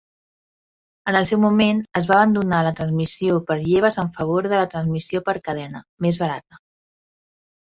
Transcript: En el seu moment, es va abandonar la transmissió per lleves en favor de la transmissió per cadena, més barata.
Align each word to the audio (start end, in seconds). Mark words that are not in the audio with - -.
En 1.11 1.17
el 1.19 1.25
seu 1.31 1.39
moment, 1.43 1.81
es 1.99 2.07
va 2.11 2.15
abandonar 2.15 2.61
la 2.67 2.71
transmissió 2.81 3.37
per 3.51 3.59
lleves 3.67 4.01
en 4.05 4.09
favor 4.17 4.49
de 4.55 4.63
la 4.63 4.71
transmissió 4.75 5.23
per 5.29 5.37
cadena, 5.51 5.83
més 6.07 6.23
barata. 6.25 6.61